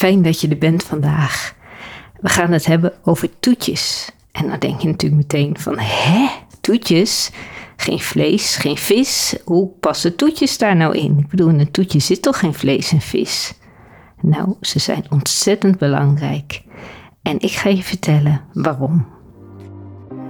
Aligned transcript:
fijn 0.00 0.22
dat 0.22 0.40
je 0.40 0.48
er 0.48 0.58
bent 0.58 0.82
vandaag. 0.82 1.54
We 2.20 2.28
gaan 2.28 2.52
het 2.52 2.66
hebben 2.66 2.92
over 3.04 3.28
toetjes. 3.40 4.10
En 4.32 4.48
dan 4.48 4.58
denk 4.58 4.80
je 4.80 4.88
natuurlijk 4.88 5.22
meteen 5.22 5.58
van, 5.58 5.78
hè, 5.78 6.28
toetjes? 6.60 7.30
Geen 7.76 8.00
vlees, 8.00 8.56
geen 8.56 8.76
vis. 8.76 9.36
Hoe 9.44 9.68
passen 9.80 10.16
toetjes 10.16 10.58
daar 10.58 10.76
nou 10.76 10.96
in? 10.96 11.18
Ik 11.18 11.28
bedoel, 11.28 11.48
in 11.48 11.60
een 11.60 11.70
toetje 11.70 11.98
zit 11.98 12.22
toch 12.22 12.38
geen 12.38 12.54
vlees 12.54 12.92
en 12.92 13.00
vis? 13.00 13.54
Nou, 14.20 14.54
ze 14.60 14.78
zijn 14.78 15.04
ontzettend 15.10 15.78
belangrijk. 15.78 16.62
En 17.22 17.40
ik 17.40 17.52
ga 17.52 17.68
je 17.68 17.82
vertellen 17.82 18.40
waarom. 18.52 19.06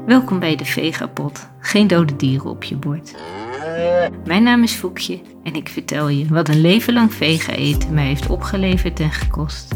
Welkom 0.07 0.39
bij 0.39 0.57
de 0.57 0.65
Vegapot. 0.65 1.51
Geen 1.61 1.87
dode 1.87 2.17
dieren 2.17 2.51
op 2.51 2.65
je 2.65 2.77
bord. 2.77 3.15
Mijn 4.25 4.43
naam 4.43 4.63
is 4.63 4.73
Foekje 4.73 5.21
en 5.43 5.55
ik 5.55 5.69
vertel 5.69 6.09
je 6.09 6.27
wat 6.29 6.49
een 6.49 6.61
leven 6.61 6.93
lang 6.93 7.15
vega 7.15 7.53
eten 7.53 7.95
mij 7.95 8.07
heeft 8.07 8.29
opgeleverd 8.29 9.01
en 9.01 9.11
gekost. 9.11 9.75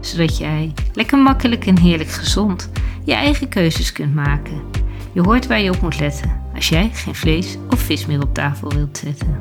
Zodat 0.00 0.38
jij 0.38 0.74
lekker 0.92 1.18
makkelijk 1.18 1.66
en 1.66 1.78
heerlijk 1.78 2.10
gezond 2.10 2.70
je 3.04 3.14
eigen 3.14 3.48
keuzes 3.48 3.92
kunt 3.92 4.14
maken. 4.14 4.62
Je 5.12 5.20
hoort 5.20 5.46
waar 5.46 5.60
je 5.60 5.70
op 5.70 5.80
moet 5.80 6.00
letten 6.00 6.42
als 6.54 6.68
jij 6.68 6.90
geen 6.92 7.14
vlees 7.14 7.56
of 7.70 7.80
vis 7.80 8.06
meer 8.06 8.22
op 8.22 8.34
tafel 8.34 8.72
wilt 8.72 8.98
zetten. 8.98 9.40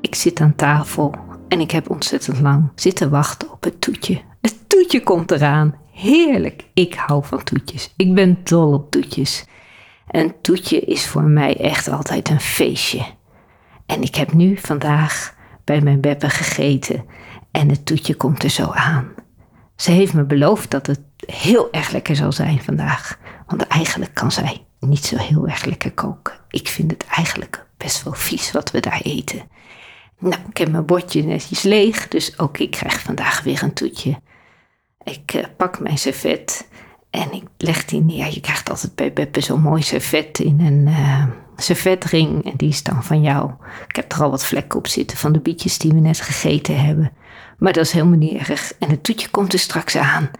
Ik 0.00 0.14
zit 0.14 0.40
aan 0.40 0.54
tafel 0.54 1.14
en 1.48 1.60
ik 1.60 1.70
heb 1.70 1.90
ontzettend 1.90 2.40
lang 2.40 2.70
zitten 2.74 3.10
wachten 3.10 3.52
op 3.52 3.64
het 3.64 3.80
toetje. 3.80 4.20
Het 4.40 4.56
toetje 4.66 5.02
komt 5.02 5.30
eraan. 5.30 5.74
Heerlijk. 5.98 6.64
Ik 6.74 6.94
hou 6.94 7.24
van 7.24 7.44
toetjes. 7.44 7.92
Ik 7.96 8.14
ben 8.14 8.38
dol 8.44 8.72
op 8.72 8.90
toetjes. 8.90 9.44
Een 10.08 10.34
toetje 10.40 10.80
is 10.80 11.06
voor 11.06 11.22
mij 11.22 11.56
echt 11.56 11.88
altijd 11.88 12.28
een 12.28 12.40
feestje. 12.40 13.06
En 13.86 14.02
ik 14.02 14.14
heb 14.14 14.32
nu 14.32 14.56
vandaag 14.56 15.34
bij 15.64 15.80
mijn 15.80 16.00
Beppe 16.00 16.28
gegeten 16.28 17.04
en 17.50 17.68
het 17.68 17.86
toetje 17.86 18.14
komt 18.14 18.42
er 18.42 18.50
zo 18.50 18.70
aan. 18.70 19.08
Ze 19.76 19.90
heeft 19.90 20.14
me 20.14 20.24
beloofd 20.24 20.70
dat 20.70 20.86
het 20.86 21.00
heel 21.26 21.72
erg 21.72 21.90
lekker 21.90 22.16
zal 22.16 22.32
zijn 22.32 22.62
vandaag. 22.62 23.18
Want 23.46 23.66
eigenlijk 23.66 24.14
kan 24.14 24.32
zij 24.32 24.66
niet 24.80 25.04
zo 25.04 25.16
heel 25.16 25.48
erg 25.48 25.64
lekker 25.64 25.92
koken. 25.92 26.34
Ik 26.48 26.68
vind 26.68 26.90
het 26.90 27.04
eigenlijk 27.04 27.66
best 27.76 28.02
wel 28.02 28.14
vies 28.14 28.52
wat 28.52 28.70
we 28.70 28.80
daar 28.80 29.00
eten. 29.02 29.42
Nou, 30.18 30.36
ik 30.48 30.56
heb 30.56 30.70
mijn 30.70 30.86
bordje 30.86 31.22
netjes 31.22 31.62
leeg, 31.62 32.08
dus 32.08 32.38
ook 32.38 32.58
ik 32.58 32.70
krijg 32.70 33.00
vandaag 33.00 33.42
weer 33.42 33.62
een 33.62 33.72
toetje. 33.72 34.18
Ik 35.10 35.34
uh, 35.34 35.44
pak 35.56 35.80
mijn 35.80 35.98
servet 35.98 36.68
en 37.10 37.32
ik 37.32 37.44
leg 37.58 37.84
die 37.84 38.00
neer. 38.00 38.32
Je 38.34 38.40
krijgt 38.40 38.70
altijd 38.70 38.94
bij 38.94 39.12
Beppe 39.12 39.40
zo'n 39.40 39.60
mooi 39.60 39.82
servet 39.82 40.38
in 40.38 40.60
een 40.60 40.86
uh, 40.86 41.24
servetring. 41.56 42.44
En 42.44 42.52
die 42.56 42.68
is 42.68 42.82
dan 42.82 43.04
van 43.04 43.20
jou. 43.20 43.50
Ik 43.88 43.96
heb 43.96 44.12
er 44.12 44.22
al 44.22 44.30
wat 44.30 44.44
vlekken 44.44 44.78
op 44.78 44.86
zitten 44.86 45.16
van 45.16 45.32
de 45.32 45.40
bietjes 45.40 45.78
die 45.78 45.92
we 45.92 46.00
net 46.00 46.20
gegeten 46.20 46.84
hebben. 46.84 47.12
Maar 47.58 47.72
dat 47.72 47.84
is 47.84 47.92
helemaal 47.92 48.18
niet 48.18 48.48
erg. 48.48 48.72
En 48.78 48.90
het 48.90 49.04
toetje 49.04 49.28
komt 49.28 49.52
er 49.52 49.58
straks 49.58 49.96
aan. 49.96 50.30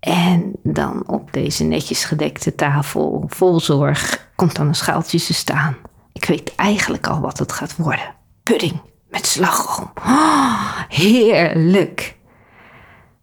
En 0.00 0.52
dan 0.62 1.08
op 1.08 1.32
deze 1.32 1.64
netjes 1.64 2.04
gedekte 2.04 2.54
tafel 2.54 3.24
vol 3.26 3.60
zorg 3.60 4.28
komt 4.36 4.56
dan 4.56 4.66
een 4.66 4.74
schaaltje 4.74 5.20
te 5.20 5.34
staan. 5.34 5.76
Ik 6.12 6.24
weet 6.24 6.54
eigenlijk 6.54 7.06
al 7.06 7.20
wat 7.20 7.38
het 7.38 7.52
gaat 7.52 7.76
worden. 7.76 8.14
Pudding 8.42 8.80
met 9.08 9.26
slagroom. 9.26 9.92
Heerlijk. 10.88 12.18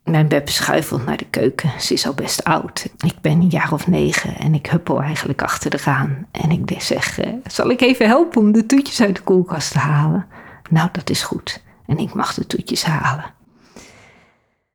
Mijn 0.09 0.27
Beb 0.27 0.49
schuifelt 0.49 1.05
naar 1.05 1.17
de 1.17 1.25
keuken. 1.25 1.81
Ze 1.81 1.93
is 1.93 2.07
al 2.07 2.13
best 2.13 2.43
oud. 2.43 2.89
Ik 2.97 3.21
ben 3.21 3.31
een 3.31 3.47
jaar 3.47 3.73
of 3.73 3.87
negen 3.87 4.37
en 4.37 4.53
ik 4.53 4.67
huppel 4.67 5.01
eigenlijk 5.01 5.41
achter 5.41 5.69
de 5.69 5.77
raam. 5.83 6.27
En 6.31 6.51
ik 6.51 6.81
zeg, 6.81 7.19
eh, 7.19 7.33
zal 7.45 7.69
ik 7.69 7.81
even 7.81 8.07
helpen 8.07 8.41
om 8.41 8.51
de 8.51 8.65
toetjes 8.65 9.01
uit 9.01 9.15
de 9.15 9.21
koelkast 9.21 9.71
te 9.71 9.79
halen? 9.79 10.27
Nou, 10.69 10.89
dat 10.91 11.09
is 11.09 11.23
goed. 11.23 11.63
En 11.85 11.97
ik 11.97 12.13
mag 12.13 12.33
de 12.33 12.47
toetjes 12.47 12.83
halen. 12.83 13.33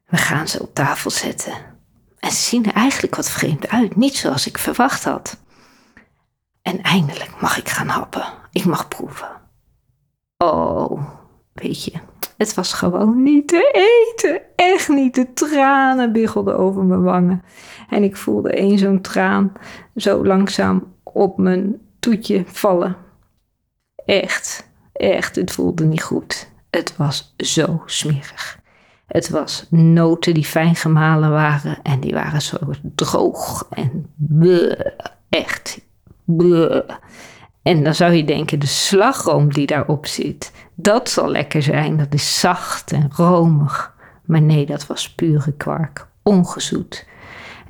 We 0.06 0.16
gaan 0.16 0.48
ze 0.48 0.62
op 0.62 0.74
tafel 0.74 1.10
zetten. 1.10 1.52
En 2.18 2.30
ze 2.30 2.42
zien 2.42 2.66
er 2.66 2.74
eigenlijk 2.74 3.16
wat 3.16 3.30
vreemd 3.30 3.68
uit. 3.68 3.96
Niet 3.96 4.16
zoals 4.16 4.46
ik 4.46 4.58
verwacht 4.58 5.04
had. 5.04 5.40
En 6.62 6.82
eindelijk 6.82 7.40
mag 7.40 7.58
ik 7.58 7.68
gaan 7.68 7.88
happen. 7.88 8.24
Ik 8.50 8.64
mag 8.64 8.88
proeven. 8.88 9.40
Oh, 10.38 11.02
weet 11.52 11.84
je, 11.84 11.92
het 12.42 12.54
was 12.54 12.72
gewoon 12.72 13.22
niet 13.22 13.48
te 13.48 13.70
eten. 14.14 14.40
Echt 14.56 14.88
niet. 14.88 15.14
De 15.14 15.32
tranen 15.32 16.12
biggelden 16.12 16.58
over 16.58 16.84
mijn 16.84 17.02
wangen. 17.02 17.42
En 17.88 18.02
ik 18.02 18.16
voelde 18.16 18.50
één 18.50 18.78
zo'n 18.78 19.00
traan 19.00 19.52
zo 19.96 20.24
langzaam 20.26 20.94
op 21.02 21.38
mijn 21.38 21.80
toetje 21.98 22.44
vallen. 22.46 22.96
Echt, 24.04 24.70
echt, 24.92 25.36
het 25.36 25.52
voelde 25.52 25.84
niet 25.84 26.02
goed. 26.02 26.50
Het 26.70 26.96
was 26.96 27.34
zo 27.36 27.82
smerig. 27.86 28.60
Het 29.06 29.28
was 29.28 29.66
noten 29.70 30.34
die 30.34 30.44
fijn 30.44 30.74
gemalen 30.74 31.30
waren 31.30 31.78
en 31.82 32.00
die 32.00 32.12
waren 32.12 32.42
zo 32.42 32.56
droog 32.94 33.66
en 33.70 34.12
bleh, 34.16 34.80
echt 35.28 35.80
bleh. 36.24 36.88
En 37.62 37.84
dan 37.84 37.94
zou 37.94 38.12
je 38.12 38.24
denken, 38.24 38.58
de 38.58 38.66
slagroom 38.66 39.52
die 39.52 39.66
daarop 39.66 40.06
zit, 40.06 40.52
dat 40.74 41.08
zal 41.08 41.28
lekker 41.28 41.62
zijn. 41.62 41.96
Dat 41.96 42.14
is 42.14 42.40
zacht 42.40 42.92
en 42.92 43.10
romig. 43.16 43.94
Maar 44.24 44.42
nee, 44.42 44.66
dat 44.66 44.86
was 44.86 45.14
pure 45.14 45.52
kwark. 45.52 46.06
Ongezoet. 46.22 47.06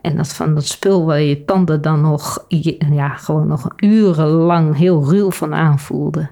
En 0.00 0.16
dat 0.16 0.28
van 0.28 0.54
dat 0.54 0.66
spul 0.66 1.04
waar 1.04 1.20
je 1.20 1.44
tanden 1.44 1.82
dan 1.82 2.00
nog, 2.00 2.44
ja, 2.48 3.08
gewoon 3.08 3.46
nog 3.46 3.68
urenlang 3.76 4.76
heel 4.76 5.04
ruw 5.04 5.30
van 5.30 5.54
aanvoelde. 5.54 6.30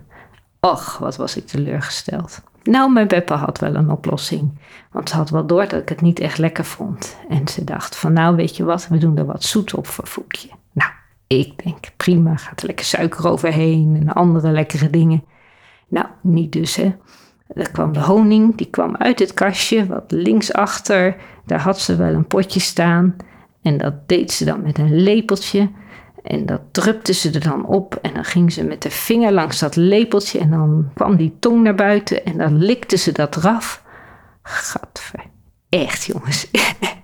Och, 0.61 0.99
wat 0.99 1.17
was 1.17 1.37
ik 1.37 1.47
teleurgesteld. 1.47 2.41
Nou, 2.63 2.93
mijn 2.93 3.09
Beppe 3.09 3.35
had 3.35 3.59
wel 3.59 3.75
een 3.75 3.91
oplossing. 3.91 4.59
Want 4.93 5.09
ze 5.09 5.17
had 5.17 5.31
wel 5.31 5.47
door 5.47 5.69
dat 5.69 5.81
ik 5.81 5.89
het 5.89 6.01
niet 6.01 6.21
echt 6.21 6.39
lekker 6.39 6.65
vond. 6.65 7.17
En 7.29 7.49
ze 7.49 7.65
dacht 7.65 7.97
van 7.97 8.13
nou, 8.13 8.37
weet 8.37 8.57
je 8.57 8.65
wat, 8.65 8.89
we 8.89 8.99
doen 8.99 9.19
er 9.19 9.25
wat 9.25 9.45
zoet 9.45 9.75
op 9.75 9.87
voor 9.87 10.07
Voekje. 10.07 10.49
Ik 11.37 11.65
denk 11.65 11.79
prima, 11.97 12.37
gaat 12.37 12.61
er 12.61 12.67
lekker 12.67 12.85
suiker 12.85 13.29
overheen 13.29 13.97
en 14.01 14.13
andere 14.13 14.51
lekkere 14.51 14.91
dingen. 14.91 15.25
Nou, 15.89 16.07
niet 16.23 16.53
dus 16.53 16.77
hè. 16.77 16.95
Er 17.47 17.71
kwam 17.71 17.93
de 17.93 18.01
honing, 18.01 18.57
die 18.57 18.71
kwam 18.71 18.97
uit 18.97 19.19
het 19.19 19.35
kastje, 19.35 19.87
wat 19.87 20.05
linksachter. 20.09 21.17
Daar 21.47 21.61
had 21.61 21.81
ze 21.81 21.97
wel 21.97 22.15
een 22.15 22.27
potje 22.27 22.61
staan. 22.61 23.17
En 23.63 23.79
dat 23.79 24.09
deed 24.09 24.33
ze 24.33 24.45
dan 24.45 24.63
met 24.63 24.79
een 24.79 25.03
lepeltje. 25.03 25.71
En 26.23 26.47
dat 26.47 26.61
drupte 26.71 27.13
ze 27.13 27.31
er 27.31 27.41
dan 27.41 27.67
op. 27.67 27.99
En 28.03 28.15
dan 28.15 28.25
ging 28.25 28.53
ze 28.53 28.65
met 28.65 28.83
de 28.83 28.91
vinger 28.91 29.33
langs 29.33 29.59
dat 29.59 29.77
lepeltje. 29.77 30.39
En 30.39 30.51
dan 30.51 30.91
kwam 30.95 31.17
die 31.17 31.37
tong 31.39 31.63
naar 31.63 31.75
buiten. 31.75 32.25
En 32.25 32.39
dan 32.39 32.57
likte 32.57 32.97
ze 32.97 33.13
dat 33.13 33.37
eraf. 33.37 33.83
Gadver. 34.43 35.25
Echt 35.69 36.05
jongens. 36.05 36.51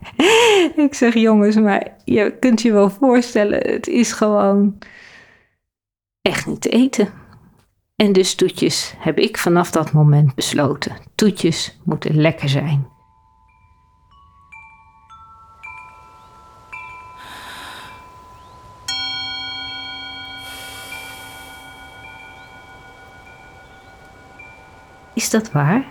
ik 0.87 0.95
zeg 0.95 1.15
jongens, 1.15 1.57
maar 1.57 1.97
je 2.05 2.37
kunt 2.39 2.63
je 2.63 2.73
wel 2.73 2.91
voorstellen. 2.91 3.73
Het 3.73 3.87
is 3.87 4.13
gewoon 4.13 4.79
echt 6.23 6.47
niet 6.47 6.61
te 6.61 6.69
eten. 6.69 7.09
En 7.97 8.13
dus 8.13 8.35
toetjes 8.35 8.95
heb 8.99 9.19
ik 9.19 9.39
vanaf 9.39 9.71
dat 9.71 9.93
moment 9.93 10.35
besloten. 10.35 10.97
Toetjes 11.15 11.81
moeten 11.85 12.17
lekker 12.21 12.49
zijn. 12.49 12.87
Is 25.15 25.31
dat 25.31 25.53
waar? 25.53 25.87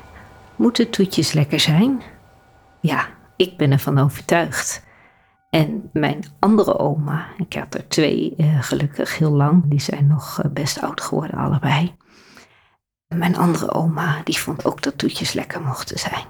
Moeten 0.56 0.90
toetjes 0.90 1.34
lekker 1.34 1.60
zijn? 1.60 2.02
Ja, 2.80 3.15
ik 3.36 3.58
ben 3.58 3.72
ervan 3.72 3.98
overtuigd. 3.98 4.84
En 5.50 5.90
mijn 5.94 6.24
andere 6.40 6.80
oma, 6.80 7.26
ik 7.38 7.54
had 7.54 7.74
er 7.74 7.88
twee 7.88 8.34
uh, 8.38 8.64
gelukkig 8.64 9.18
heel 9.18 9.32
lang, 9.32 9.64
die 9.66 9.80
zijn 9.80 10.08
nog 10.08 10.44
uh, 10.44 10.52
best 10.52 10.82
oud 10.82 11.02
geworden 11.02 11.38
allebei. 11.38 11.96
Mijn 13.08 13.38
andere 13.38 13.74
oma, 13.74 14.22
die 14.24 14.40
vond 14.40 14.66
ook 14.66 14.82
dat 14.82 14.98
toetjes 14.98 15.34
lekker 15.34 15.62
mochten 15.62 16.00
zijn. 16.00 16.26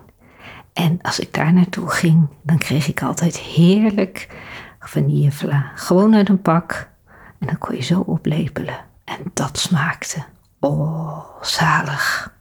En 0.73 0.99
als 1.01 1.19
ik 1.19 1.33
daar 1.33 1.53
naartoe 1.53 1.89
ging, 1.89 2.27
dan 2.43 2.57
kreeg 2.57 2.87
ik 2.87 3.03
altijd 3.03 3.37
heerlijk 3.37 4.27
vanillevla. 4.79 5.71
Gewoon 5.75 6.15
uit 6.15 6.29
een 6.29 6.41
pak. 6.41 6.89
En 7.39 7.47
dan 7.47 7.57
kon 7.57 7.75
je 7.75 7.81
zo 7.81 7.99
oplepelen. 7.99 8.85
En 9.03 9.19
dat 9.33 9.57
smaakte. 9.57 10.23
Oh, 10.59 11.41
zalig. 11.41 12.33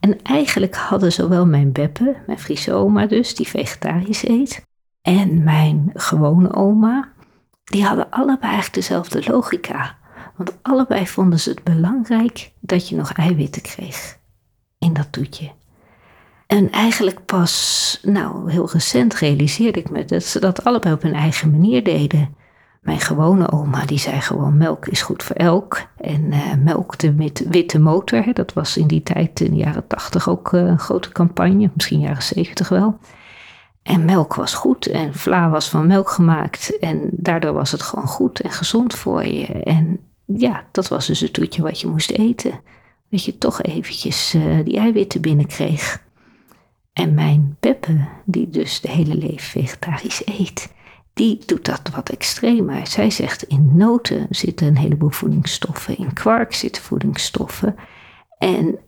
En 0.00 0.22
eigenlijk 0.22 0.74
hadden 0.74 1.12
zowel 1.12 1.46
mijn 1.46 1.72
Beppe, 1.72 2.16
mijn 2.26 2.38
Friese 2.38 2.72
oma 2.72 3.06
dus, 3.06 3.34
die 3.34 3.48
vegetarisch 3.48 4.28
eet, 4.28 4.64
en 5.02 5.44
mijn 5.44 5.90
gewone 5.94 6.54
oma, 6.54 7.12
die 7.64 7.84
hadden 7.84 8.10
allebei 8.10 8.52
eigenlijk 8.52 8.74
dezelfde 8.74 9.22
logica. 9.26 9.96
Want 10.36 10.52
allebei 10.62 11.06
vonden 11.06 11.40
ze 11.40 11.50
het 11.50 11.62
belangrijk 11.62 12.52
dat 12.60 12.88
je 12.88 12.96
nog 12.96 13.12
eiwitten 13.12 13.62
kreeg 13.62 14.18
in 14.78 14.92
dat 14.92 15.12
toetje. 15.12 15.50
En 16.46 16.70
eigenlijk 16.70 17.24
pas, 17.24 17.98
nou 18.02 18.50
heel 18.50 18.70
recent 18.72 19.14
realiseerde 19.14 19.78
ik 19.78 19.90
me 19.90 20.04
dat 20.04 20.24
ze 20.24 20.40
dat 20.40 20.64
allebei 20.64 20.94
op 20.94 21.02
hun 21.02 21.14
eigen 21.14 21.50
manier 21.50 21.84
deden. 21.84 22.34
Mijn 22.86 23.00
gewone 23.00 23.52
oma 23.52 23.86
die 23.86 23.98
zei 23.98 24.20
gewoon 24.20 24.56
melk 24.56 24.86
is 24.86 25.02
goed 25.02 25.22
voor 25.22 25.36
elk. 25.36 25.86
En 25.96 26.20
uh, 26.22 26.54
melk 26.62 26.98
de 26.98 27.32
witte 27.48 27.78
motor, 27.78 28.24
hè, 28.24 28.32
dat 28.32 28.52
was 28.52 28.76
in 28.76 28.86
die 28.86 29.02
tijd 29.02 29.40
in 29.40 29.50
de 29.50 29.56
jaren 29.56 29.86
tachtig 29.86 30.28
ook 30.28 30.52
uh, 30.52 30.60
een 30.60 30.78
grote 30.78 31.12
campagne, 31.12 31.70
misschien 31.74 32.00
jaren 32.00 32.22
zeventig 32.22 32.68
wel. 32.68 32.98
En 33.82 34.04
melk 34.04 34.34
was 34.34 34.54
goed 34.54 34.86
en 34.86 35.14
vla 35.14 35.50
was 35.50 35.68
van 35.68 35.86
melk 35.86 36.10
gemaakt 36.10 36.78
en 36.78 37.08
daardoor 37.12 37.52
was 37.52 37.72
het 37.72 37.82
gewoon 37.82 38.06
goed 38.06 38.40
en 38.40 38.50
gezond 38.50 38.94
voor 38.94 39.24
je. 39.24 39.46
En 39.46 40.00
ja, 40.24 40.64
dat 40.72 40.88
was 40.88 41.06
dus 41.06 41.20
het 41.20 41.32
toetje 41.32 41.62
wat 41.62 41.80
je 41.80 41.86
moest 41.86 42.10
eten. 42.10 42.60
Dat 43.10 43.24
je 43.24 43.38
toch 43.38 43.62
eventjes 43.62 44.34
uh, 44.34 44.64
die 44.64 44.78
eiwitten 44.78 45.20
binnenkreeg. 45.20 46.02
En 46.92 47.14
mijn 47.14 47.56
Peppe, 47.60 48.06
die 48.24 48.48
dus 48.48 48.80
de 48.80 48.90
hele 48.90 49.14
leven 49.14 49.48
vegetarisch 49.62 50.22
eet, 50.26 50.74
die 51.16 51.42
doet 51.46 51.64
dat 51.64 51.90
wat 51.94 52.08
extremer. 52.08 52.86
Zij 52.86 53.10
zegt 53.10 53.42
in 53.42 53.76
noten 53.76 54.26
zitten 54.30 54.66
een 54.66 54.76
heleboel 54.76 55.10
voedingsstoffen, 55.10 55.98
in 55.98 56.12
kwark 56.12 56.54
zitten 56.54 56.82
voedingsstoffen. 56.82 57.74
En 58.38 58.78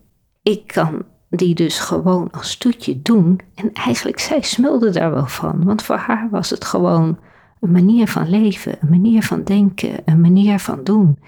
ik 0.42 0.66
kan 0.66 1.04
die 1.30 1.54
dus 1.54 1.78
gewoon 1.78 2.30
als 2.30 2.56
toetje 2.56 3.02
doen. 3.02 3.40
En 3.54 3.72
eigenlijk, 3.72 4.18
zij 4.18 4.42
smulde 4.42 4.90
daar 4.90 5.12
wel 5.12 5.26
van, 5.26 5.64
want 5.64 5.82
voor 5.82 5.96
haar 5.96 6.28
was 6.30 6.50
het 6.50 6.64
gewoon 6.64 7.18
een 7.60 7.72
manier 7.72 8.08
van 8.08 8.30
leven, 8.30 8.76
een 8.80 8.90
manier 8.90 9.22
van 9.22 9.44
denken, 9.44 10.02
een 10.04 10.20
manier 10.20 10.58
van 10.58 10.84
doen. 10.84 11.18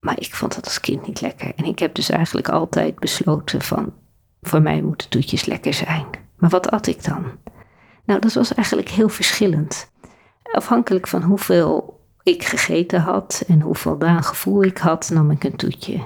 Maar 0.00 0.20
ik 0.20 0.34
vond 0.34 0.54
dat 0.54 0.64
als 0.64 0.80
kind 0.80 1.06
niet 1.06 1.20
lekker. 1.20 1.52
En 1.56 1.64
ik 1.64 1.78
heb 1.78 1.94
dus 1.94 2.10
eigenlijk 2.10 2.48
altijd 2.48 2.98
besloten 2.98 3.62
van, 3.62 3.92
voor 4.40 4.62
mij 4.62 4.82
moeten 4.82 5.08
toetjes 5.08 5.44
lekker 5.44 5.74
zijn. 5.74 6.06
Maar 6.36 6.50
wat 6.50 6.70
at 6.70 6.86
ik 6.86 7.04
dan? 7.04 7.24
Nou, 8.04 8.20
dat 8.20 8.32
was 8.32 8.54
eigenlijk 8.54 8.88
heel 8.88 9.08
verschillend. 9.08 9.92
Afhankelijk 10.54 11.08
van 11.08 11.22
hoeveel 11.22 12.00
ik 12.22 12.44
gegeten 12.44 13.00
had 13.00 13.44
en 13.46 13.60
hoeveel 13.60 13.98
gevoel 14.00 14.64
ik 14.64 14.78
had, 14.78 15.10
nam 15.12 15.30
ik 15.30 15.44
een 15.44 15.56
toetje. 15.56 16.00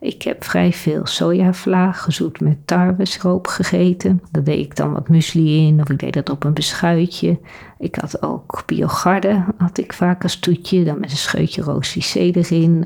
Ik 0.00 0.22
heb 0.22 0.44
vrij 0.44 0.72
veel 0.72 1.06
sojavla 1.06 1.92
gezoet 1.92 2.40
met 2.40 2.66
tarwesroop 2.66 3.46
gegeten. 3.46 4.22
Daar 4.30 4.44
deed 4.44 4.64
ik 4.64 4.76
dan 4.76 4.92
wat 4.92 5.08
muesli 5.08 5.66
in 5.66 5.80
of 5.80 5.90
ik 5.90 5.98
deed 5.98 6.12
dat 6.12 6.30
op 6.30 6.44
een 6.44 6.54
beschuitje. 6.54 7.40
Ik 7.78 7.94
had 7.94 8.22
ook 8.22 8.62
biogarde, 8.66 9.44
had 9.56 9.78
ik 9.78 9.92
vaak 9.92 10.22
als 10.22 10.38
toetje, 10.38 10.84
dan 10.84 11.00
met 11.00 11.10
een 11.10 11.16
scheutje 11.16 11.62
roos 11.62 12.14
erin. 12.14 12.84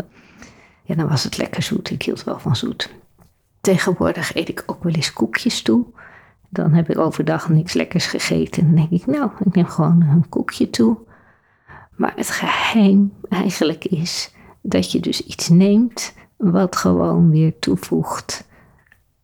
Ja, 0.83 0.95
dan 0.95 1.09
was 1.09 1.25
het 1.25 1.37
lekker 1.37 1.63
zoet. 1.63 1.91
Ik 1.91 2.03
hield 2.03 2.25
wel 2.25 2.39
van 2.39 2.57
zoet. 2.57 2.95
Tegenwoordig 3.61 4.35
eet 4.35 4.49
ik 4.49 4.63
ook 4.67 4.85
wel 4.85 4.93
eens 4.93 5.13
koekjes 5.13 5.63
toe. 5.63 5.85
Dan 6.53 6.73
heb 6.73 6.91
ik 6.91 6.99
overdag 6.99 7.49
niks 7.49 7.73
lekkers 7.73 8.07
gegeten. 8.07 8.63
En 8.63 8.67
dan 8.67 8.77
denk 8.77 9.03
ik, 9.03 9.07
nou, 9.07 9.31
ik 9.45 9.55
neem 9.55 9.67
gewoon 9.67 10.03
een 10.03 10.29
koekje 10.29 10.71
toe. 10.71 10.97
Maar 11.97 12.13
het 12.17 12.31
geheim 12.31 13.13
eigenlijk 13.29 13.85
is 13.85 14.35
dat 14.63 14.93
je 14.93 15.01
dus 15.01 15.27
iets 15.27 15.49
neemt 15.49 16.15
wat 16.37 16.77
gewoon 16.77 17.31
weer 17.31 17.59
toevoegt 17.59 18.49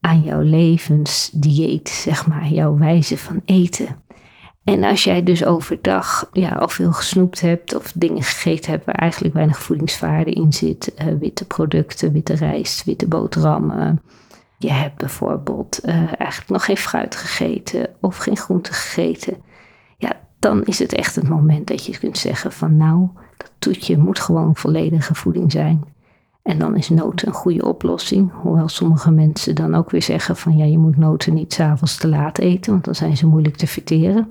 aan 0.00 0.22
jouw 0.22 0.40
levensdieet, 0.40 1.88
zeg 1.88 2.26
maar, 2.26 2.48
jouw 2.48 2.78
wijze 2.78 3.18
van 3.18 3.42
eten. 3.44 3.96
En 4.64 4.84
als 4.84 5.04
jij 5.04 5.22
dus 5.22 5.44
overdag 5.44 6.28
ja, 6.32 6.50
al 6.50 6.68
veel 6.68 6.92
gesnoept 6.92 7.40
hebt 7.40 7.74
of 7.74 7.92
dingen 7.94 8.22
gegeten 8.22 8.70
hebt 8.70 8.84
waar 8.84 8.94
eigenlijk 8.94 9.34
weinig 9.34 9.58
voedingswaarde 9.58 10.30
in 10.30 10.52
zit, 10.52 10.92
uh, 10.98 11.18
witte 11.20 11.44
producten, 11.44 12.12
witte 12.12 12.34
rijst, 12.34 12.84
witte 12.84 13.08
boterhammen. 13.08 14.02
Je 14.58 14.72
hebt 14.72 14.96
bijvoorbeeld 14.96 15.80
uh, 15.84 15.94
eigenlijk 15.94 16.48
nog 16.48 16.64
geen 16.64 16.76
fruit 16.76 17.16
gegeten 17.16 17.88
of 18.00 18.16
geen 18.16 18.36
groente 18.36 18.72
gegeten. 18.72 19.36
Ja, 19.96 20.20
dan 20.38 20.64
is 20.64 20.78
het 20.78 20.94
echt 20.94 21.14
het 21.14 21.28
moment 21.28 21.66
dat 21.66 21.86
je 21.86 21.98
kunt 21.98 22.18
zeggen 22.18 22.52
van 22.52 22.76
nou, 22.76 23.08
dat 23.36 23.52
toetje 23.58 23.98
moet 23.98 24.18
gewoon 24.18 24.56
volledige 24.56 25.14
voeding 25.14 25.52
zijn. 25.52 25.84
En 26.42 26.58
dan 26.58 26.76
is 26.76 26.88
noten 26.88 27.28
een 27.28 27.34
goede 27.34 27.64
oplossing. 27.64 28.32
Hoewel 28.32 28.68
sommige 28.68 29.10
mensen 29.10 29.54
dan 29.54 29.74
ook 29.74 29.90
weer 29.90 30.02
zeggen 30.02 30.36
van 30.36 30.56
ja, 30.56 30.64
je 30.64 30.78
moet 30.78 30.96
noten 30.96 31.34
niet 31.34 31.52
s'avonds 31.52 31.96
te 31.96 32.08
laat 32.08 32.38
eten, 32.38 32.72
want 32.72 32.84
dan 32.84 32.94
zijn 32.94 33.16
ze 33.16 33.26
moeilijk 33.26 33.56
te 33.56 33.66
verteren. 33.66 34.30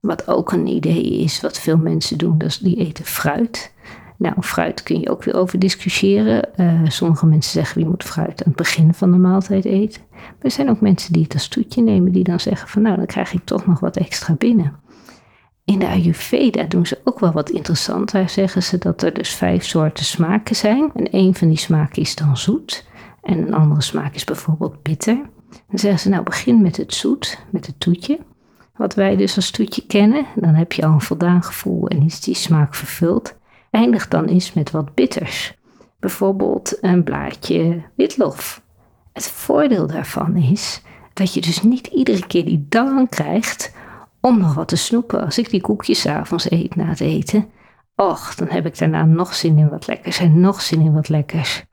Wat 0.00 0.28
ook 0.28 0.52
een 0.52 0.66
idee 0.66 1.18
is, 1.18 1.40
wat 1.40 1.58
veel 1.58 1.76
mensen 1.76 2.18
doen, 2.18 2.38
dat 2.38 2.48
is 2.48 2.58
die 2.58 2.76
eten 2.76 3.04
fruit. 3.04 3.72
Nou, 4.18 4.34
fruit 4.40 4.82
kun 4.82 5.00
je 5.00 5.10
ook 5.10 5.24
weer 5.24 5.34
over 5.34 5.58
discussiëren. 5.58 6.48
Uh, 6.56 6.80
sommige 6.84 7.26
mensen 7.26 7.52
zeggen 7.52 7.80
je 7.80 7.88
moet 7.88 8.04
fruit 8.04 8.44
aan 8.44 8.52
het 8.52 8.56
begin 8.56 8.94
van 8.94 9.10
de 9.10 9.18
maaltijd 9.18 9.64
eten. 9.64 10.02
Maar 10.10 10.34
er 10.40 10.50
zijn 10.50 10.70
ook 10.70 10.80
mensen 10.80 11.12
die 11.12 11.22
het 11.22 11.32
als 11.32 11.48
toetje 11.48 11.82
nemen, 11.82 12.12
die 12.12 12.24
dan 12.24 12.40
zeggen 12.40 12.68
van 12.68 12.82
nou, 12.82 12.96
dan 12.96 13.06
krijg 13.06 13.32
ik 13.32 13.44
toch 13.44 13.66
nog 13.66 13.80
wat 13.80 13.96
extra 13.96 14.34
binnen. 14.34 14.84
In 15.64 15.78
de 15.78 15.86
Ayurveda 15.86 16.62
doen 16.62 16.86
ze 16.86 16.98
ook 17.04 17.20
wel 17.20 17.32
wat 17.32 17.50
interessant. 17.50 18.12
Daar 18.12 18.30
zeggen 18.30 18.62
ze 18.62 18.78
dat 18.78 19.02
er 19.02 19.14
dus 19.14 19.34
vijf 19.34 19.64
soorten 19.64 20.04
smaken 20.04 20.56
zijn. 20.56 20.90
En 20.94 21.08
een 21.10 21.34
van 21.34 21.48
die 21.48 21.58
smaken 21.58 22.02
is 22.02 22.14
dan 22.14 22.36
zoet. 22.36 22.86
En 23.22 23.38
een 23.38 23.54
andere 23.54 23.82
smaak 23.82 24.14
is 24.14 24.24
bijvoorbeeld 24.24 24.82
bitter. 24.82 25.20
Dan 25.50 25.78
zeggen 25.78 26.00
ze 26.00 26.08
nou 26.08 26.22
begin 26.22 26.62
met 26.62 26.76
het 26.76 26.94
zoet, 26.94 27.38
met 27.50 27.66
het 27.66 27.80
toetje. 27.80 28.18
Wat 28.76 28.94
wij 28.94 29.16
dus 29.16 29.36
als 29.36 29.50
toetje 29.50 29.86
kennen. 29.86 30.26
Dan 30.34 30.54
heb 30.54 30.72
je 30.72 30.86
al 30.86 30.92
een 30.92 31.00
voldaan 31.00 31.42
gevoel 31.42 31.88
en 31.88 32.02
is 32.02 32.20
die 32.20 32.34
smaak 32.34 32.74
vervuld. 32.74 33.35
Eindig 33.70 34.08
dan 34.08 34.24
eens 34.24 34.52
met 34.52 34.70
wat 34.70 34.94
bitters. 34.94 35.54
Bijvoorbeeld 36.00 36.78
een 36.80 37.04
blaadje 37.04 37.82
witlof. 37.96 38.62
Het 39.12 39.28
voordeel 39.28 39.86
daarvan 39.86 40.36
is 40.36 40.82
dat 41.12 41.34
je 41.34 41.40
dus 41.40 41.62
niet 41.62 41.86
iedere 41.86 42.26
keer 42.26 42.44
die 42.44 42.66
dan 42.68 43.08
krijgt 43.08 43.74
om 44.20 44.38
nog 44.38 44.54
wat 44.54 44.68
te 44.68 44.76
snoepen. 44.76 45.24
Als 45.24 45.38
ik 45.38 45.50
die 45.50 45.60
koekjes 45.60 46.06
avonds 46.06 46.50
eet 46.50 46.76
na 46.76 46.84
het 46.84 47.00
eten, 47.00 47.48
och, 47.94 48.34
dan 48.34 48.48
heb 48.48 48.66
ik 48.66 48.78
daarna 48.78 49.04
nog 49.04 49.34
zin 49.34 49.58
in 49.58 49.68
wat 49.68 49.86
lekkers 49.86 50.18
en 50.18 50.40
nog 50.40 50.62
zin 50.62 50.80
in 50.80 50.92
wat 50.92 51.08
lekkers. 51.08 51.64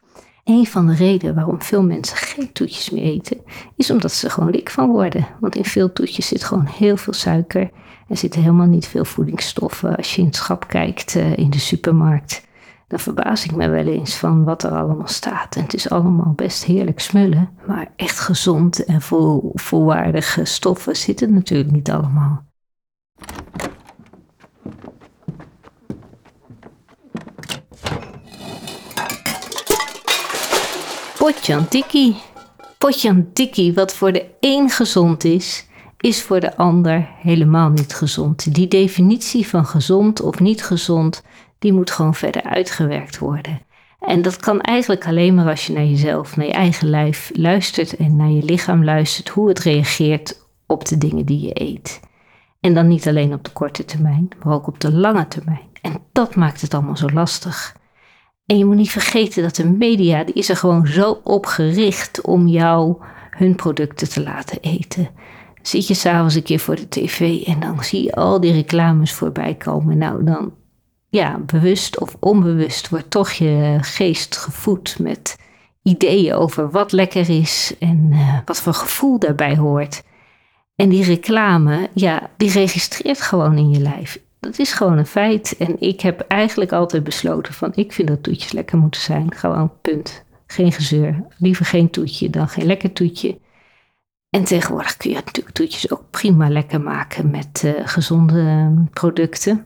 Een 0.43 0.67
van 0.67 0.87
de 0.87 0.95
redenen 0.95 1.35
waarom 1.35 1.61
veel 1.61 1.83
mensen 1.83 2.17
geen 2.17 2.51
toetjes 2.51 2.89
meer 2.89 3.03
eten, 3.03 3.41
is 3.75 3.91
omdat 3.91 4.11
ze 4.11 4.29
gewoon 4.29 4.51
dik 4.51 4.69
van 4.69 4.89
worden. 4.89 5.27
Want 5.39 5.55
in 5.55 5.65
veel 5.65 5.93
toetjes 5.93 6.27
zit 6.27 6.43
gewoon 6.43 6.65
heel 6.65 6.97
veel 6.97 7.13
suiker 7.13 7.69
en 8.13 8.19
zitten 8.19 8.42
helemaal 8.42 8.68
niet 8.68 8.88
veel 8.88 9.06
voedingsstoffen. 9.06 9.95
Als 9.95 10.15
je 10.15 10.21
in 10.21 10.27
het 10.27 10.36
schap 10.36 10.68
kijkt 10.68 11.15
uh, 11.15 11.38
in 11.38 11.50
de 11.50 11.60
supermarkt, 11.60 12.48
dan 12.88 13.00
verbaas 13.00 13.45
ik 13.45 13.56
me 13.56 13.69
wel 13.69 13.86
eens 13.86 14.15
van 14.15 14.44
wat 14.44 14.63
er 14.63 14.71
allemaal 14.71 15.07
staat. 15.07 15.56
En 15.56 15.62
het 15.62 15.74
is 15.74 15.89
allemaal 15.89 16.33
best 16.36 16.63
heerlijk 16.63 17.00
smullen, 17.00 17.50
maar 17.68 17.92
echt 17.95 18.19
gezond 18.19 18.86
en 18.86 19.01
vol, 19.01 19.51
volwaardige 19.54 20.45
stoffen 20.45 20.95
zitten 20.95 21.33
natuurlijk 21.33 21.71
niet 21.71 21.92
allemaal. 21.92 22.45
Potjantiki. 31.18 32.15
Potjantiki, 32.77 33.74
wat 33.74 33.93
voor 33.93 34.12
de 34.12 34.25
een 34.39 34.70
gezond 34.70 35.24
is, 35.24 35.67
is 36.03 36.22
voor 36.22 36.39
de 36.39 36.57
ander 36.57 37.07
helemaal 37.22 37.69
niet 37.69 37.95
gezond. 37.95 38.53
Die 38.53 38.67
definitie 38.67 39.48
van 39.48 39.65
gezond 39.65 40.22
of 40.22 40.39
niet 40.39 40.63
gezond 40.63 41.24
die 41.60 41.74
moet 41.74 41.91
gewoon 41.91 42.15
verder 42.15 42.43
uitgewerkt 42.43 43.19
worden. 43.19 43.62
En 44.00 44.22
dat 44.22 44.38
kan 44.38 44.62
eigenlijk 44.62 45.07
alleen 45.07 45.36
maar 45.36 45.50
als 45.50 45.67
je 45.67 45.74
naar 45.74 45.86
jezelf, 45.86 46.36
naar 46.36 46.45
je 46.45 46.51
eigen 46.51 46.89
lijf 46.89 47.31
luistert 47.33 47.95
en 47.95 48.15
naar 48.15 48.29
je 48.29 48.43
lichaam 48.43 48.83
luistert, 48.83 49.29
hoe 49.29 49.48
het 49.48 49.60
reageert 49.60 50.48
op 50.67 50.86
de 50.86 50.98
dingen 50.98 51.25
die 51.25 51.39
je 51.39 51.62
eet. 51.62 52.00
En 52.60 52.74
dan 52.74 52.88
niet 52.88 53.07
alleen 53.07 53.33
op 53.33 53.43
de 53.43 53.51
korte 53.51 53.86
termijn, 53.86 54.29
maar 54.43 54.53
ook 54.53 54.67
op 54.67 54.79
de 54.79 54.91
lange 54.91 55.27
termijn. 55.27 55.69
En 55.81 55.98
dat 56.12 56.36
maakt 56.36 56.62
het 56.62 56.74
allemaal 56.74 56.98
zo 56.98 57.10
lastig. 57.13 57.75
En 58.45 58.57
je 58.57 58.65
moet 58.65 58.75
niet 58.75 58.91
vergeten 58.91 59.43
dat 59.43 59.55
de 59.55 59.69
media, 59.69 60.24
die 60.24 60.36
is 60.36 60.50
er 60.50 60.57
gewoon 60.57 60.88
zo 60.88 61.19
op 61.24 61.45
gericht 61.45 62.22
om 62.22 62.48
jou 62.48 62.95
hun 63.29 63.55
producten 63.55 64.10
te 64.10 64.24
laten 64.24 64.57
eten. 64.62 65.10
Zit 65.63 65.88
je 65.88 65.93
s'avonds 65.93 66.36
een 66.36 66.43
keer 66.43 66.60
voor 66.60 66.75
de 66.75 66.89
tv 66.89 67.41
en 67.46 67.60
dan 67.60 67.84
zie 67.84 68.03
je 68.03 68.13
al 68.13 68.39
die 68.39 68.51
reclames 68.51 69.13
voorbij 69.13 69.55
komen. 69.55 69.98
Nou, 69.98 70.24
dan 70.24 70.53
ja, 71.10 71.39
bewust 71.46 72.00
of 72.00 72.15
onbewust 72.20 72.89
wordt 72.89 73.10
toch 73.10 73.32
je 73.32 73.77
geest 73.82 74.38
gevoed 74.38 75.00
met 75.00 75.38
ideeën 75.84 76.34
over 76.34 76.70
wat 76.70 76.91
lekker 76.91 77.29
is 77.29 77.75
en 77.79 78.10
uh, 78.12 78.38
wat 78.46 78.62
voor 78.62 78.74
gevoel 78.74 79.20
daarbij 79.20 79.58
hoort. 79.58 80.03
En 80.75 80.89
die 80.89 81.03
reclame, 81.03 81.89
ja, 81.93 82.29
die 82.38 82.51
registreert 82.51 83.22
gewoon 83.22 83.58
in 83.58 83.70
je 83.70 83.79
lijf. 83.79 84.22
Dat 84.39 84.60
is 84.60 84.74
gewoon 84.74 84.98
een 84.98 85.05
feit. 85.05 85.55
En 85.58 85.82
ik 85.82 86.01
heb 86.01 86.20
eigenlijk 86.20 86.72
altijd 86.72 87.03
besloten 87.03 87.53
van 87.53 87.72
ik 87.75 87.93
vind 87.93 88.08
dat 88.08 88.24
toetjes 88.24 88.51
lekker 88.51 88.77
moeten 88.77 89.01
zijn. 89.01 89.34
Gewoon 89.36 89.72
punt. 89.82 90.24
Geen 90.48 90.72
gezeur. 90.72 91.24
Liever 91.38 91.65
geen 91.65 91.89
toetje 91.89 92.29
dan 92.29 92.48
geen 92.48 92.65
lekker 92.65 92.93
toetje. 92.93 93.38
En 94.33 94.43
tegenwoordig 94.43 94.97
kun 94.97 95.09
je 95.09 95.15
natuurlijk 95.15 95.55
toetjes 95.55 95.91
ook 95.91 96.03
prima 96.09 96.49
lekker 96.49 96.81
maken 96.81 97.29
met 97.29 97.61
uh, 97.65 97.71
gezonde 97.83 98.73
producten. 98.93 99.65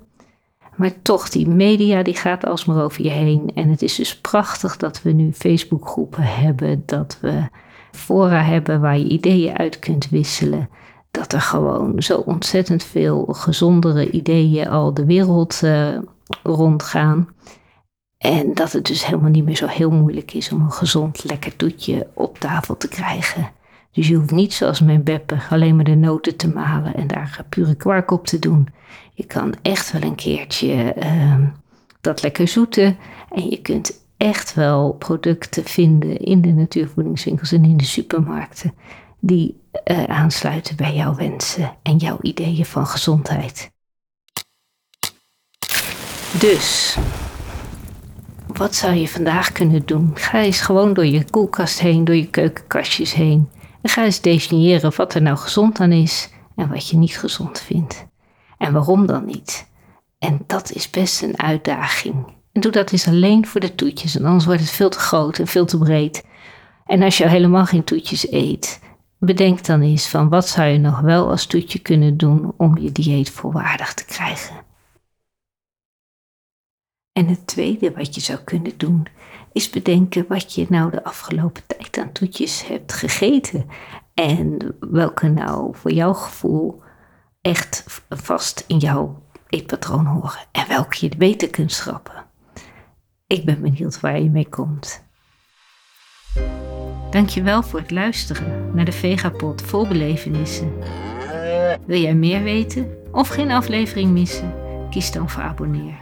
Maar 0.76 0.92
toch, 1.02 1.30
die 1.30 1.48
media 1.48 2.04
die 2.04 2.16
gaat 2.16 2.46
alsmaar 2.46 2.84
over 2.84 3.04
je 3.04 3.10
heen. 3.10 3.52
En 3.56 3.70
het 3.70 3.82
is 3.82 3.96
dus 3.96 4.20
prachtig 4.20 4.78
dat 4.78 5.02
we 5.02 5.12
nu 5.12 5.34
Facebookgroepen 5.34 6.24
hebben, 6.24 6.84
dat 6.86 7.18
we 7.22 7.48
fora 7.92 8.42
hebben 8.42 8.82
waar 8.82 8.98
je 8.98 9.08
ideeën 9.08 9.58
uit 9.58 9.80
kunt 9.80 10.10
wisselen. 10.10 10.70
dat 11.12 11.34
er 11.34 11.42
gewoon 11.42 12.02
zo 12.02 12.18
ontzettend 12.18 12.84
veel 12.84 13.26
gezondere 13.26 14.10
ideeën 14.10 14.70
al 14.70 14.94
de 14.94 15.06
wereld 15.06 15.62
uh, 15.64 15.98
rondgaan. 16.44 17.30
En 18.18 18.54
dat 18.54 18.72
het 18.72 18.86
dus 18.86 19.06
helemaal 19.06 19.30
niet 19.30 19.46
meer 19.46 19.56
zo 19.56 19.68
heel 19.68 19.92
moeilijk 19.92 20.34
is 20.34 20.52
om 20.52 20.62
een 20.62 20.72
gezond, 20.72 21.24
lekker 21.24 21.56
toetje 21.56 22.08
op 22.14 22.40
tafel 22.40 22.78
te 22.78 22.88
krijgen. 22.88 23.56
Dus 23.98 24.08
je 24.08 24.16
hoeft 24.16 24.32
niet 24.32 24.54
zoals 24.54 24.82
mijn 24.82 25.04
beppe 25.04 25.38
alleen 25.50 25.76
maar 25.76 25.84
de 25.84 25.96
noten 25.96 26.36
te 26.36 26.50
malen 26.50 26.96
en 26.96 27.08
daar 27.08 27.46
pure 27.50 27.76
kwark 27.76 28.12
op 28.12 28.28
te 28.28 28.40
doen. 28.40 28.68
Je 29.14 29.26
kan 29.26 29.54
echt 29.62 29.92
wel 29.92 30.02
een 30.02 30.16
keertje 30.16 30.96
uh, 31.04 31.40
dat 32.02 32.22
lekker 32.22 32.48
zoeten. 32.48 32.98
En 33.32 33.50
je 33.50 33.62
kunt 33.62 34.06
echt 34.18 34.54
wel 34.54 34.92
producten 34.92 35.64
vinden 35.64 36.18
in 36.18 36.42
de 36.42 36.54
natuurvoedingswinkels 36.54 37.52
en 37.52 37.64
in 37.64 37.78
de 37.78 37.86
supermarkten 37.86 38.74
die 39.20 39.62
uh, 39.86 40.04
aansluiten 40.04 40.76
bij 40.76 40.96
jouw 40.96 41.16
wensen 41.16 41.76
en 41.82 41.98
jouw 41.98 42.18
ideeën 42.22 42.66
van 42.66 42.88
gezondheid. 42.88 43.72
Dus, 46.40 46.98
wat 48.48 48.76
zou 48.76 48.94
je 48.94 49.08
vandaag 49.08 49.52
kunnen 49.52 49.86
doen? 49.86 50.12
Ga 50.14 50.42
eens 50.42 50.62
gewoon 50.62 50.94
door 50.94 51.06
je 51.06 51.30
koelkast 51.30 51.80
heen, 51.80 52.06
door 52.06 52.16
je 52.16 52.30
keukenkastjes 52.30 53.14
heen. 53.14 53.50
En 53.88 53.94
ga 53.94 54.04
eens 54.04 54.22
definiëren 54.22 54.92
wat 54.96 55.14
er 55.14 55.22
nou 55.22 55.38
gezond 55.38 55.80
aan 55.80 55.92
is 55.92 56.30
en 56.56 56.70
wat 56.70 56.90
je 56.90 56.98
niet 56.98 57.18
gezond 57.18 57.60
vindt. 57.60 58.08
En 58.58 58.74
waarom 58.74 59.06
dan 59.06 59.26
niet? 59.26 59.70
En 60.20 60.44
dat 60.48 60.72
is 60.72 60.90
best 60.90 61.22
een 61.22 61.40
uitdaging. 61.40 62.16
En 62.52 62.62
doe 62.62 62.72
dat 62.72 62.92
eens 62.92 63.08
alleen 63.08 63.46
voor 63.46 63.62
de 63.62 63.76
toetjes, 63.76 64.16
en 64.16 64.26
anders 64.26 64.46
wordt 64.46 64.62
het 64.62 64.70
veel 64.70 64.90
te 64.90 65.00
groot 65.00 65.40
en 65.40 65.48
veel 65.48 65.66
te 65.66 65.78
breed. 65.78 66.26
En 66.86 67.02
als 67.02 67.18
je 67.18 67.28
helemaal 67.28 67.66
geen 67.66 67.84
toetjes 67.84 68.32
eet, 68.32 68.80
bedenk 69.20 69.66
dan 69.66 69.82
eens 69.82 70.08
van 70.08 70.30
wat 70.30 70.48
zou 70.48 70.68
je 70.68 70.78
nog 70.78 71.00
wel 71.00 71.30
als 71.30 71.46
toetje 71.46 71.80
kunnen 71.80 72.18
doen 72.18 72.54
om 72.58 72.78
je 72.78 72.92
dieet 72.92 73.30
volwaardig 73.30 73.94
te 73.94 74.06
krijgen. 74.06 74.56
En 77.12 77.28
het 77.28 77.48
tweede 77.48 77.92
wat 77.92 78.16
je 78.16 78.22
zou 78.22 78.40
kunnen 78.40 78.78
doen, 78.78 79.08
is 79.58 79.70
bedenken 79.70 80.26
wat 80.28 80.54
je 80.54 80.66
nou 80.70 80.92
de 80.92 81.04
afgelopen 81.04 81.64
tijd 81.68 81.98
aan 81.98 82.12
toetjes 82.12 82.68
hebt 82.68 82.94
gegeten. 82.94 83.66
En 84.14 84.76
welke 84.80 85.28
nou 85.28 85.76
voor 85.76 85.92
jouw 85.92 86.14
gevoel 86.14 86.82
echt 87.42 88.04
vast 88.10 88.64
in 88.68 88.78
jouw 88.78 89.24
eetpatroon 89.48 90.06
horen. 90.06 90.40
En 90.52 90.68
welke 90.68 90.98
je 91.00 91.18
beter 91.18 91.50
kunt 91.50 91.72
schrappen. 91.72 92.26
Ik 93.28 93.46
ben 93.46 93.62
benieuwd 93.62 94.00
waar 94.00 94.20
je 94.20 94.30
mee 94.30 94.50
komt. 94.50 95.04
Dankjewel 97.10 97.64
voor 97.64 97.80
het 97.80 97.92
luisteren 97.92 98.76
naar 98.76 98.86
de 98.86 98.92
Vegapod 98.92 99.62
vol 99.62 99.88
belevenissen. 99.88 100.74
Wil 101.86 102.00
jij 102.00 102.16
meer 102.16 102.44
weten 102.44 102.98
of 103.12 103.28
geen 103.28 103.52
aflevering 103.52 104.12
missen? 104.12 104.54
Kies 104.90 105.12
dan 105.12 105.30
voor 105.30 105.44
abonneer. 105.44 106.00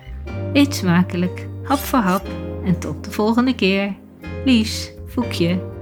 Eet 0.54 0.76
smakelijk, 0.76 1.48
hap 1.64 1.78
voor 1.78 2.00
hap 2.00 2.45
en 2.66 2.80
tot 2.80 3.04
de 3.06 3.12
volgende 3.12 3.56
keer. 3.56 3.94
Liefs, 4.46 4.92
Voekje. 5.08 5.75